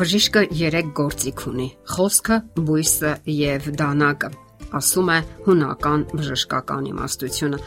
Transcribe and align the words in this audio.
Բժիշկը 0.00 0.42
3 0.56 0.94
գործիք 0.96 1.40
ունի՝ 1.50 1.66
խոսքը, 1.92 2.36
բույսը 2.56 3.10
եւ 3.36 3.66
դանակը 3.82 4.30
ասում 4.76 5.08
է 5.10 5.18
հունական 5.46 6.00
բժշկական 6.10 6.84
իմաստությունը։ 6.90 7.58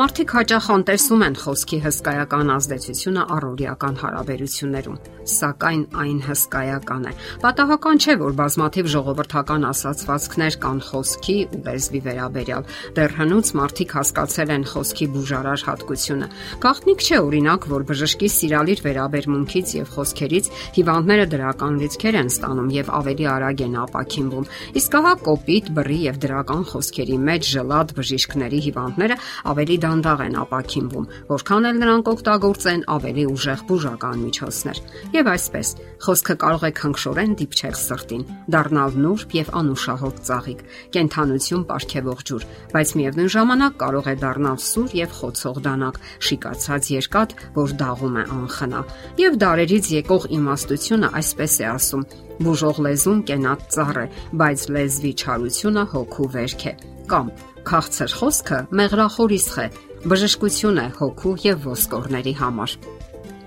Մարդիկ 0.00 0.34
հաճախ 0.36 0.66
անտեսում 0.74 1.24
են 1.26 1.36
խոսքի 1.40 1.78
հսկայական 1.84 2.52
ազդեցությունը 2.54 3.22
առօրյական 3.36 3.94
հարաբերություններում, 4.00 4.98
սակայն 5.30 5.82
այն 6.00 6.18
հսկայական 6.26 7.04
է։ 7.10 7.12
Պատահական 7.44 8.00
չէ, 8.00 8.14
որ 8.20 8.32
բազմաթիվ 8.40 8.90
ժողովրդական 8.94 9.66
ասացվածքներ 9.70 10.58
կան 10.64 10.80
խոսքի 10.90 11.36
ու 11.40 11.60
լեզվի 11.70 12.00
վերաբերյալ։ 12.10 12.64
Դեռ 13.00 13.16
հնուց 13.20 13.52
մարդիկ 13.60 13.94
հասկացել 14.00 14.54
են 14.56 14.64
խոսքի 14.70 15.06
բուժարար 15.14 15.64
հատկությունը։ 15.70 16.30
Գաղտնիք 16.60 17.00
չէ 17.00 17.18
օրինակ, 17.30 17.68
որ 17.70 17.82
բժշկի 17.90 18.28
սիրալիր 18.36 18.82
վերաբերմունքից 18.90 19.74
եւ 19.80 19.92
խոսքերից 19.94 20.50
հիվանդները 20.80 21.26
դրական 21.34 21.80
լիցքեր 21.80 22.20
են 22.20 22.30
ստանում 22.30 22.70
եւ 22.80 22.92
ավելի 23.00 23.26
արագ 23.30 23.64
են 23.66 23.76
ապակինվում։ 23.80 24.48
Իսկ 24.80 24.96
ահա 25.00 25.14
կոպիտ, 25.30 25.70
բռի 25.80 25.98
եւ 26.10 26.16
դրական 26.20 26.49
բժշկական 26.50 26.64
խոսքերի 26.70 27.16
մեջ 27.26 27.42
ժլատ 27.54 27.92
բժիշկների 27.94 28.58
հիվանդները 28.64 29.16
ավելի 29.50 29.76
դանդաղ 29.84 30.20
են 30.26 30.36
ապակինվում, 30.40 31.06
որքան 31.30 31.68
էլ 31.70 31.76
նրանք 31.80 32.10
օգտագործեն 32.10 32.82
ավելի 32.94 33.24
ուժեղ 33.30 33.60
բուժական 33.70 34.16
միջոցներ։ 34.24 34.80
Եվ 35.14 35.30
այսպես, 35.30 35.68
խոսքը 36.06 36.34
կարող 36.42 36.64
է 36.66 36.72
քնքշորեն 36.80 37.36
դիպչել 37.40 37.76
սրտին, 37.80 38.24
դառնալ 38.50 38.98
նուրբ 39.04 39.36
եւ 39.40 39.52
անուշահոտ 39.60 40.16
ծաղիկ, 40.30 40.64
կենթանություն 40.96 41.64
ապարգևող 41.70 42.24
ջուր, 42.30 42.48
բայց 42.74 42.88
միևնույն 43.00 43.30
ժամանակ 43.36 43.78
կարող 43.84 44.10
է 44.10 44.16
դառնալ 44.24 44.58
սուր 44.70 44.96
եւ 45.00 45.14
խոցող 45.20 45.62
դանակ, 45.70 46.00
շիկացած 46.30 46.90
երկաթ, 46.98 47.36
որ 47.60 47.76
դաղում 47.84 48.18
է 48.20 48.26
անխնա։ 48.40 48.82
Եվ 49.20 49.38
դարերից 49.44 49.94
եկող 50.00 50.28
իմաստությունը 50.40 51.14
այսպես 51.20 51.60
է 51.60 51.70
ասում. 51.76 52.29
Բուժող 52.40 52.78
լեզուն 52.86 53.20
կենատ 53.28 53.64
ծառ 53.74 53.98
է, 54.00 54.06
բայց 54.40 54.62
լեզվի 54.76 55.12
չարությունը 55.20 55.84
հոգու 55.92 56.28
վերք 56.36 56.62
է։ 56.70 56.72
Կամ 57.10 57.30
քաղցր 57.70 58.14
խոսքը 58.20 58.58
մեղրախորիսխ 58.80 59.58
է, 59.60 59.66
բժշկություն 60.08 60.80
է 60.80 60.86
հոգու 61.00 61.34
եւ 61.44 61.68
ոսկորների 61.68 62.34
համար։ 62.40 62.76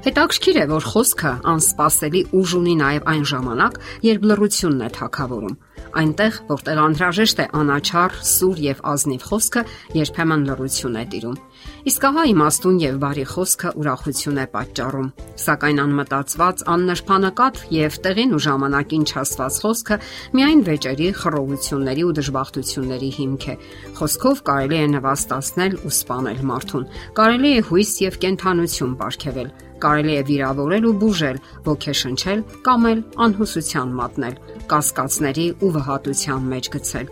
Հետաքրքիր 0.03 0.58
է, 0.59 0.66
որ 0.67 0.88
խոսքը 0.94 1.30
անսպասելի 1.53 2.21
ուժ 2.38 2.53
ունի 2.59 2.73
նաև 2.83 3.05
այն 3.14 3.21
ժամանակ, 3.33 3.77
երբ 4.03 4.25
լռությունն 4.30 4.83
է 4.83 4.89
թակավորում։ 4.97 5.55
Այնտեղ, 5.94 6.38
որտեղ 6.49 6.80
անհրաժեշտ 6.83 7.39
է 7.44 7.45
անաչառ, 7.59 8.13
սուր 8.25 8.61
եւ 8.63 8.80
ազնիվ 8.94 9.25
խոսքը, 9.30 9.61
երբեմն 9.94 10.45
լռություն 10.47 10.95
է 10.97 11.03
տիրում։ 11.13 11.36
Իսկ 11.83 12.05
ահա 12.09 12.23
իմաստուն 12.31 12.80
եւ 12.83 12.95
բարի 13.03 13.25
խոսքը 13.33 13.72
ուրախություն 13.83 14.39
է 14.41 14.45
պատճառում, 14.53 15.09
սակայն 15.44 15.81
անմտածված, 15.83 16.64
աննրբանակատ 16.73 17.61
եւ 17.77 17.97
տեղին 18.08 18.33
ու 18.33 18.41
ժամանակին 18.47 19.05
չասված 19.14 19.59
խոսքը 19.64 19.99
միայն 20.33 20.64
վեճերի, 20.69 21.09
խռովությունների 21.21 22.08
ու 22.08 22.16
դժբախտությունների 22.19 23.11
հիմք 23.19 23.47
է։ 23.53 23.55
Խոսքով 24.02 24.44
կարելի 24.49 24.80
է 24.81 24.88
նվաստացնել 24.97 25.77
ու 25.83 25.94
սպանել 25.94 26.41
մարդուն։ 26.53 26.89
Կարելի 27.21 27.53
է 27.53 27.61
հույս 27.69 27.94
եւ 28.08 28.19
կենթանություն 28.23 28.97
ապարգևել 29.03 29.53
կարելի 29.84 30.16
է 30.20 30.23
վիրավորել 30.30 30.88
ու 30.89 30.95
բուժել, 31.03 31.42
ոգեշնչել 31.67 32.44
կամ 32.67 32.88
էլ 32.92 33.00
անհուսության 33.28 33.94
մատնել, 34.00 34.36
կասկածների 34.73 35.48
ու 35.64 35.72
վհատության 35.78 36.48
մեջ 36.53 36.70
գցել։ 36.76 37.08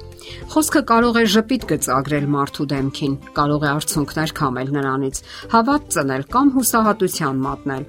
Խոսքը 0.52 0.82
կարող 0.92 1.18
է 1.22 1.24
ժպիտ 1.36 1.64
գծագրել 1.72 2.28
մարդու 2.36 2.68
դեմքին, 2.72 3.16
կարող 3.38 3.66
է 3.66 3.70
արցունքներ 3.72 4.34
քամել 4.42 4.70
նրանից, 4.78 5.24
հավատ 5.56 5.90
ծնել 5.96 6.24
կամ 6.36 6.54
հուսահատության 6.56 7.42
մատնել։ 7.48 7.86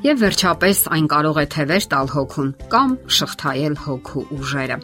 Եվ 0.00 0.20
վերջապես 0.22 0.78
այն 0.96 1.06
կարող 1.12 1.38
է 1.40 1.42
թևեր 1.52 1.86
տալ 1.92 2.06
հոգուն 2.08 2.52
կամ 2.72 2.92
շղթայել 3.16 3.74
հոգու 3.84 4.22
ուժերը։ 4.36 4.78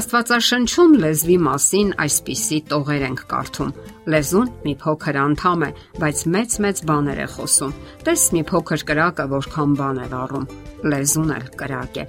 Աստվածաշնչում 0.00 0.96
լեզվի 1.04 1.36
մասին 1.46 1.94
այսպիսի 2.04 2.58
տողեր 2.72 3.04
ենք 3.08 3.22
կարդում. 3.32 3.72
Լեզուն 4.10 4.48
մի 4.64 4.72
փոքր 4.82 5.18
անդամ 5.22 5.60
է, 5.62 5.70
բայց 6.02 6.24
մեծ-մեծ 6.34 6.82
բաներ 6.88 7.22
է 7.22 7.28
խոսում։ 7.36 7.76
Տես 8.08 8.24
մի 8.34 8.42
փոքր 8.50 8.82
կրակը 8.88 9.28
որքան 9.36 9.78
բան 9.78 10.02
է 10.02 10.08
վառում։ 10.16 10.50
Լեզուն 10.92 11.32
էլ 11.36 11.46
կրակ 11.62 12.02
է։ 12.02 12.06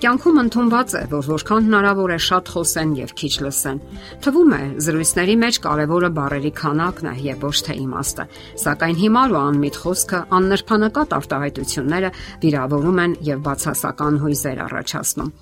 Կյանքում 0.00 0.40
ընդունված 0.40 0.94
է, 0.96 1.02
որ 1.12 1.26
որքան 1.28 1.66
հնարավոր 1.68 2.12
է 2.14 2.18
շատ 2.24 2.50
խոսեն 2.54 2.94
եւ 2.98 3.12
քիչ 3.20 3.32
լսեն։ 3.44 3.80
Թվում 4.24 4.54
է, 4.56 4.60
զրույցների 4.86 5.36
մեջ 5.44 5.58
կարևորը 5.66 6.10
բառերի 6.18 6.52
քանակն 6.60 7.10
է 7.10 7.14
եւ 7.26 7.44
ոչ 7.44 7.54
թե 7.68 7.76
իմաստը։ 7.84 8.26
Սակայն 8.64 8.98
հիմար 9.02 9.34
ու 9.34 9.40
անմիտ 9.44 9.78
խոսքը, 9.84 10.20
աննրբանակատ 10.40 11.16
արտահայտությունները 11.20 12.12
վիրավորում 12.44 13.00
են 13.04 13.16
եւ 13.28 13.46
բացասական 13.48 14.20
հույզեր 14.24 14.66
առաջացնում։ 14.68 15.32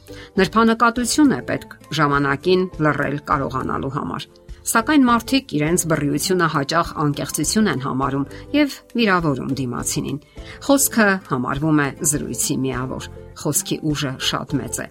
Նրբանակատություն 0.42 1.34
է 1.38 1.42
պետք 1.52 1.76
ժամանակին 2.02 2.70
լռել 2.82 3.18
կարողանալու 3.32 3.96
համար 3.98 4.41
սակայն 4.70 5.06
մարդիկ 5.08 5.54
իրենց 5.58 5.84
բռիությունը 5.90 6.48
հաճախ 6.52 6.92
անկեղծություն 7.02 7.70
են 7.72 7.82
համարում 7.82 8.26
եւ 8.54 8.76
վիրավորում 8.98 9.50
դիմացինին։ 9.62 10.22
Խոսքը 10.68 11.08
համարվում 11.32 11.82
է 11.82 11.88
զրույցի 12.12 12.56
միավոր 12.62 13.10
խոսքի 13.42 13.76
ուժը 13.88 14.12
շատ 14.28 14.54
մեծ 14.58 14.78
է։ 14.82 14.86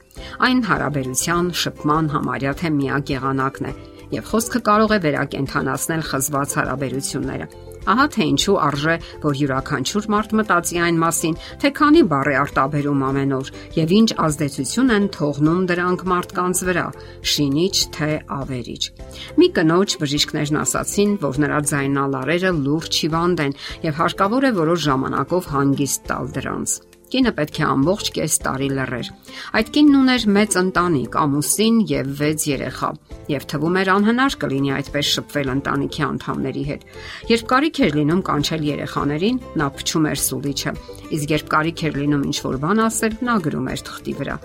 Այն 0.47 0.61
հարաբերության, 0.67 1.49
շփման 1.61 2.09
համարյա 2.15 2.53
թե 2.61 2.71
միակ 2.77 3.11
եղանակն 3.15 3.69
է, 3.69 3.73
եւ 4.16 4.31
խոսքը 4.31 4.63
կարող 4.72 4.95
է 4.95 5.01
վերակենդանացնել 5.07 6.07
խզված 6.11 6.55
հարաբերությունները։ 6.61 7.51
Ահա 7.81 8.05
թե 8.13 8.25
ինչու 8.29 8.55
արժե, 8.61 8.95
որ 9.23 9.38
յուրաքանչյուր 9.41 10.07
մարդ 10.13 10.33
մտածի 10.38 10.81
այն 10.85 10.99
մասին, 11.01 11.38
թե 11.63 11.72
քանի 11.79 12.03
բառ 12.11 12.29
է 12.29 12.35
արտաբերում 12.41 13.01
ամեն 13.07 13.33
օր 13.38 13.50
եւ 13.77 13.94
ինչ 13.97 14.09
ազդեցություն 14.25 14.94
են 14.97 15.07
թողնում 15.17 15.66
դրանք 15.71 16.05
մարդկանց 16.11 16.61
վրա՝ 16.69 16.85
շինիչ 17.33 17.75
թե 17.97 18.11
ավերիչ։ 18.38 18.83
Մի 19.41 19.50
կնոջ 19.57 19.97
բժիշկներն 20.03 20.61
ասացին, 20.61 21.17
որ 21.25 21.41
նրա 21.41 21.59
ձայնալարերը 21.73 22.55
լուրջ 22.61 23.01
հիվանդ 23.01 23.45
են 23.50 23.59
եւ 23.89 24.00
հարկավոր 24.05 24.50
է 24.51 24.55
որոշ 24.61 24.88
ժամանակով 24.91 25.53
հանգիստ 25.57 26.09
տալ 26.11 26.33
դրանց։ 26.38 26.91
Կինը 27.11 27.31
պետք 27.35 27.57
է 27.59 27.63
ամբողջ 27.67 28.09
կես 28.16 28.35
տարի 28.45 28.67
լռեր։ 28.72 29.07
Այդ 29.59 29.69
կինն 29.75 29.95
ուներ 29.99 30.25
մեծ 30.31 30.53
ընտանիք, 30.61 31.16
ամուսին 31.22 31.79
եւ 31.91 32.11
6 32.22 32.45
երեխա, 32.47 32.89
եւ 33.31 33.45
թվում 33.51 33.79
էր 33.81 33.89
անհնար 33.91 34.38
կլինի 34.41 34.72
այդպես 34.77 35.09
շփվել 35.16 35.51
ընտանիքի 35.51 36.05
անդամների 36.07 36.63
հետ։ 36.69 36.85
Երբ 37.31 37.44
կարիք 37.51 37.81
էր 37.81 37.97
լինում 38.00 38.21
կանչել 38.31 38.63
երեխաներին, 38.71 39.41
նա 39.59 39.67
փչում 39.75 40.07
էր 40.11 40.21
սուլիչը, 40.21 40.73
իսկ 41.19 41.33
երբ 41.35 41.51
կարիք 41.51 41.83
էր 41.91 42.00
լինում 42.00 42.23
ինչ-որ 42.31 42.57
բան 42.63 42.81
ասել, 42.88 43.17
նա 43.27 43.35
գրում 43.51 43.67
էր 43.75 43.83
թղթի 43.91 44.16
վրա։ 44.21 44.38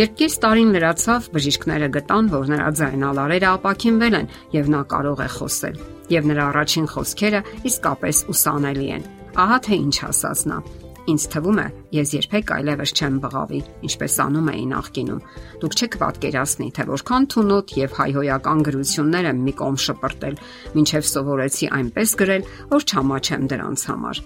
Երբ 0.00 0.16
կես 0.16 0.38
տարին 0.46 0.72
լրացավ, 0.76 1.28
բժիշկները 1.36 1.90
գտան, 2.00 2.32
որ 2.32 2.50
նրա 2.56 2.70
ձայնալարերը 2.80 3.48
ապակինվել 3.52 4.18
են 4.22 4.32
եւ 4.56 4.72
նա 4.72 4.82
կարող 4.96 5.20
է 5.20 5.28
խոսել։ 5.36 5.78
Եվ 6.16 6.32
նրա 6.32 6.48
առաջին 6.54 6.90
խոսքերը 6.96 7.44
իսկապես 7.72 8.24
ուսանելի 8.32 8.90
են։ 8.96 9.06
Ահա 9.36 9.62
թե 9.66 9.80
ինչ 9.84 9.96
ասաց 10.06 10.48
նա. 10.48 10.58
Ինձ 11.06 11.24
թվում 11.30 11.58
է, 11.62 11.64
ես 11.94 12.12
երբեք 12.16 12.48
այլևս 12.56 12.92
չեմ 12.98 13.18
բղավի, 13.22 13.60
ինչպես 13.86 14.14
անում 14.24 14.48
էի 14.52 14.64
նախկինում։ 14.72 15.20
Դուք 15.62 15.76
չեք 15.76 15.96
պատկերացնի, 16.02 16.68
թե 16.74 16.86
որքան 16.90 17.28
թունոտ 17.30 17.74
եւ 17.78 17.94
հայհոյական 18.00 18.64
գրություններ 18.66 19.28
եմ 19.30 19.44
մի 19.46 19.54
կողմ 19.62 19.78
շպրտել, 19.86 20.38
ինչեվ 20.82 21.08
սովորեցի 21.14 21.70
այնպես 21.78 22.16
գրել, 22.26 22.46
որ 22.74 22.86
չամաչեմ 22.90 23.50
դրանց 23.54 23.86
համար։ 23.90 24.22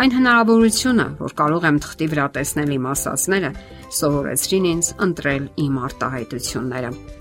Այն 0.00 0.14
հնարավորությունը, 0.20 1.06
որ 1.18 1.34
կարող 1.40 1.66
եմ 1.70 1.80
թղթի 1.82 2.10
վրա 2.14 2.26
տեսնել 2.38 2.76
իմ 2.78 2.90
ասացները, 2.94 3.54
սովորեցրին 4.00 4.70
ինձ 4.70 4.92
ընտրել 5.10 5.50
իմ 5.66 5.80
արտահայտությունները 5.90 7.19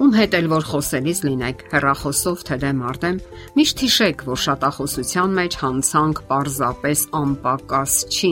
ում 0.00 0.14
հետ 0.16 0.34
էլ 0.38 0.46
որ 0.48 0.64
խոսելիս 0.64 1.18
լինեք, 1.26 1.64
հերախոսով 1.74 2.44
թե 2.48 2.56
դեմ 2.62 2.78
արդեմ, 2.90 3.18
միշտ 3.58 3.82
հիշեք, 3.84 4.24
որ 4.30 4.40
շատախոսության 4.44 5.34
մեջ 5.40 5.58
հանցանք 5.60 6.22
պարզապես 6.30 7.02
անպակաս 7.20 7.98
չի։ 8.08 8.30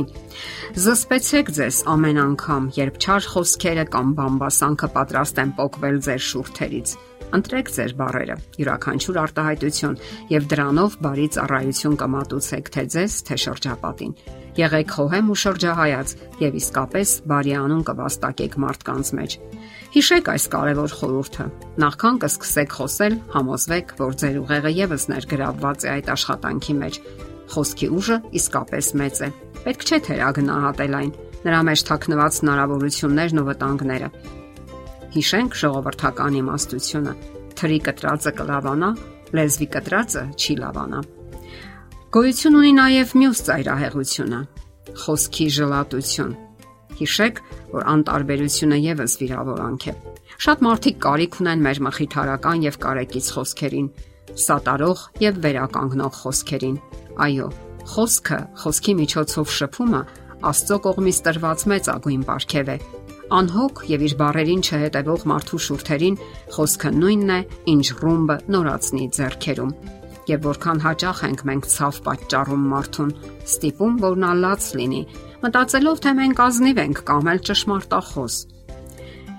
Զսպեցեք 0.87 1.53
ձեզ 1.59 1.83
ամեն 1.93 2.23
անգամ, 2.25 2.71
երբ 2.79 2.99
չար 3.05 3.29
խոսքերը 3.35 3.87
կամ 3.99 4.17
բամբասանքը 4.23 4.91
պատրաստ 4.97 5.45
են 5.45 5.55
փոկվել 5.61 6.03
ձեր 6.09 6.27
շուրթերից 6.33 6.97
Ընտրեք 7.37 7.71
ձեր 7.75 7.93
բարերը, 7.99 8.35
յուրաքանչյուր 8.57 9.17
արտահայտություն 9.21 9.97
եւ 10.33 10.45
դրանով 10.49 10.95
բարի 11.05 11.27
ծառայություն 11.37 11.97
կմատուցեք 12.01 12.71
թե 12.73 12.85
ձեզ, 12.95 13.17
թե 13.29 13.37
շրջապատին։ 13.45 14.15
Եղեք 14.59 14.95
խոհեմ 14.97 15.29
ու 15.29 15.37
շրջահայաց 15.43 16.15
եւ 16.41 16.57
իսկապես 16.59 17.13
բարի 17.29 17.53
անուն 17.59 17.85
կվաստակեք 17.89 18.57
մարդկանց 18.65 19.11
մեջ։ 19.19 19.37
Հիշեք 19.89 20.31
այս 20.33 20.45
կարևոր 20.57 20.97
խորհուրդը։ 20.99 21.47
Նախքան 21.85 22.19
կսկսեք 22.25 22.75
խոսել, 22.79 23.15
համոզվեք, 23.37 23.95
որ 24.01 24.19
ձեր 24.25 24.41
ուղեղը 24.43 24.73
եւս 24.79 25.07
ներգրավված 25.13 25.87
է 25.87 25.93
այդ 25.95 26.11
աշխատանքի 26.17 26.75
մեջ։ 26.81 26.99
Խոսքի 27.49 27.89
ուժը 27.99 28.19
իսկապես 28.41 28.91
մեծ 28.99 29.23
է։ 29.29 29.31
Պետք 29.69 29.87
չէ 29.89 29.99
թերագնահատել 30.09 30.99
այն։ 30.99 31.13
Նրա 31.39 31.61
մեջ 31.69 31.83
թաքնված 31.89 32.39
հնարավորություններն 32.43 33.41
ու 33.41 33.47
վտանգները։ 33.49 34.09
Հիշենք 35.15 35.57
ժողովրդական 35.59 36.35
իմաստությունը։ 36.39 37.13
Թրի 37.59 37.79
կտրածը 37.87 38.33
կլավանա, 38.39 38.91
լեզվի 39.39 39.69
կտրածը 39.75 40.25
չի 40.37 40.57
լավանա։ 40.59 41.01
Գոյություն 42.17 42.59
ունի 42.59 42.73
նաև 42.79 43.15
մյուս 43.23 43.41
ծայրահեղությունը՝ 43.49 44.41
խոսքի 45.05 45.47
ժլատություն։ 45.59 46.37
Հիշեք, 46.99 47.41
որ 47.73 47.89
անտարբերությունը 47.95 48.79
եւս 48.85 49.17
վիրավորանք 49.23 49.89
է։ 49.89 49.95
Շատ 50.45 50.63
մարդիկ 50.69 51.03
կարիք 51.09 51.41
ունեն 51.43 51.67
մեր 51.67 51.83
մխիթարական 51.89 52.65
եւ 52.69 52.79
կարեկից 52.85 53.29
խոսքերին, 53.37 53.91
սատարող 54.45 55.05
եւ 55.25 55.43
վերականգնող 55.45 56.23
խոսքերին։ 56.23 56.79
Այո, 57.29 57.51
խոսքը, 57.93 58.41
խոսքի 58.63 58.95
միջոցով 59.03 59.53
շփումը 59.59 60.03
Աստծո 60.39 60.77
կողմից 60.85 61.19
տրված 61.27 61.63
մեծ 61.73 61.89
ագույն 61.97 62.21
ապարքև 62.23 62.69
է։ 62.71 62.79
Անհոգ 63.29 63.81
եւ 63.93 64.03
իր 64.07 64.13
բարերին 64.23 64.63
չհետևող 64.65 65.25
մարդու 65.29 65.59
շուրթերին 65.67 66.15
խոսքը 66.55 66.93
նույնն 66.97 67.33
է, 67.35 67.41
ինչ 67.75 67.87
ռումբը 68.01 68.37
նորացնի 68.55 69.09
ձեռքերում 69.19 69.73
եւ 70.29 70.45
որքան 70.45 70.81
հաճախ 70.85 71.21
ենք 71.29 71.43
մենք 71.49 71.67
ցավ 71.73 71.99
պատճառում 72.05 72.65
մարդուն, 72.73 73.13
ստիպում, 73.49 73.95
որ 74.05 74.19
նա 74.25 74.33
լաց 74.45 74.69
լինի, 74.79 75.03
մտածելով 75.45 76.03
թե 76.05 76.13
մենք 76.19 76.43
ազնիվ 76.45 76.81
ենք 76.85 77.03
կամ 77.09 77.31
էլ 77.33 77.41
ճշմարտախոս։ 77.49 78.37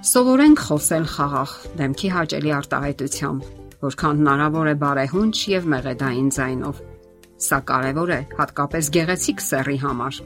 Սովորենք 0.09 0.63
խոսել 0.69 1.05
խաղաղ, 1.13 1.53
դեմքի 1.79 2.09
հաճելի 2.15 2.53
արտահայտությամբ, 2.59 3.47
որքան 3.85 4.21
հնարավոր 4.23 4.69
է 4.69 4.75
բարեհունչ 4.83 5.35
եւ 5.53 5.69
մեղեդային 5.73 6.29
ձայնով։ 6.39 6.83
Սա 7.39 7.59
կարևոր 7.69 8.09
է 8.15 8.21
հատկապես 8.39 8.89
գեղեցիկ 8.95 9.43
սեռի 9.49 9.77
համար։ 9.83 10.21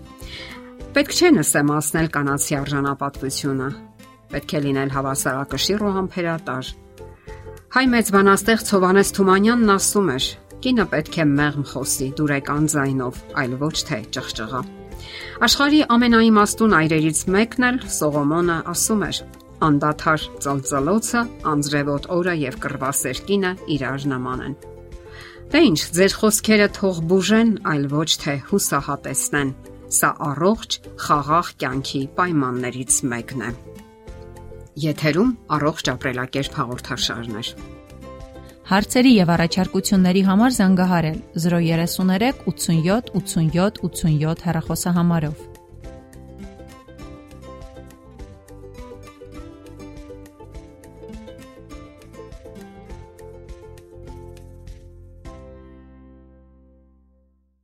Պետք 0.94 1.14
չէ 1.18 1.30
նսեմացնել 1.34 2.08
կանացի 2.14 2.56
արժանապատվությունը։ 2.60 3.68
Պետք 4.30 4.52
է 4.54 4.60
լինել 4.66 4.92
հավասարակշիռ 4.94 5.86
ու 5.88 5.94
համբերատար։ 5.96 6.70
Հայ 7.74 7.84
մեծ 7.94 8.12
բանաստեղծ 8.14 8.70
Հովանես 8.76 9.12
Թումանյանն 9.18 9.74
ասում 9.74 10.12
էր. 10.14 10.28
Կինը 10.62 10.86
պետք 10.94 11.18
է 11.18 11.26
մեղմ 11.32 11.66
խոսի 11.72 12.12
դուրեկան 12.20 12.70
ձայնով, 12.76 13.18
այլ 13.42 13.58
ոչ 13.64 13.74
թե 13.90 14.00
ճղճղա։ 14.14 14.62
Աշխարի 15.50 15.82
ամենաիմաստուն 15.98 16.78
այրերից 16.84 17.26
մեկն 17.34 17.68
էլ 17.74 17.82
Սողոմոնը 17.98 18.62
ասում 18.78 19.04
էր. 19.10 19.18
անդադար 19.64 20.22
ծալծալոցը, 20.44 21.20
անձրևոտ 21.50 22.10
օրը 22.14 22.34
եւ 22.44 22.56
կռվասեր 22.64 23.20
կինը 23.28 23.52
իրար 23.74 24.08
նման 24.14 24.40
են։ 24.46 24.56
Դե 25.54 25.60
ինչ, 25.74 25.80
ձեր 25.98 26.14
խոսքերը 26.22 26.68
թող 26.78 26.98
բուժեն, 27.10 27.52
այլ 27.74 27.86
ոչ 27.94 28.10
թե 28.24 28.34
հուսահատեսնեն։ 28.50 29.54
Սա 29.94 30.10
առողջ, 30.26 30.76
խաղաղ 31.06 31.50
կյանքի 31.62 32.02
պայմաններից 32.18 32.96
մեկն 33.12 33.44
է։ 33.46 33.50
Եթերում 34.84 35.32
առողջ 35.58 35.92
ապրելակերպ 35.94 36.58
հաղորդաշարն 36.60 37.38
է։ 37.38 37.44
Հարցերի 38.74 39.12
եւ 39.14 39.32
առաջարկությունների 39.36 40.24
համար 40.32 40.56
զանգահարել 40.58 41.20
033 41.46 42.44
87 42.50 43.12
87 43.22 43.82
87 43.86 44.46
հեռախոսահամարով։ 44.48 45.53